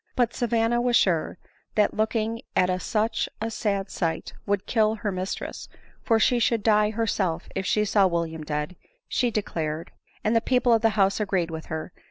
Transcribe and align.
But 0.15 0.33
Savanna 0.33 0.81
was 0.81 0.95
sure 0.95 1.37
that 1.75 1.93
looking 1.93 2.41
at 2.55 2.71
a 2.71 2.79
such 2.79 3.29
a 3.39 3.51
sad 3.51 3.91
sight 3.91 4.33
would 4.47 4.65
kill 4.65 4.95
her 4.95 5.11
mistress; 5.11 5.69
for 6.01 6.19
she 6.19 6.39
should 6.39 6.63
die 6.63 6.89
herself 6.89 7.47
if 7.53 7.67
she 7.67 7.85
saw 7.85 8.07
William 8.07 8.43
dead, 8.43 8.75
she 9.07 9.29
declared; 9.29 9.91
and 10.23 10.35
the 10.35 10.41
people 10.41 10.73
of 10.73 10.81
the 10.81 10.89
house 10.97 11.19
agreed 11.19 11.51
with 11.51 11.67
her. 11.67 11.93